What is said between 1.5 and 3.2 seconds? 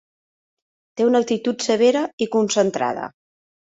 severa i concentrada.